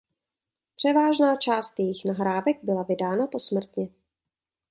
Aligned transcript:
Převážná 0.75 1.35
část 1.35 1.79
jejích 1.79 2.05
nahrávek 2.05 2.59
byla 2.63 2.83
vydána 2.83 3.27
posmrtně. 3.27 3.89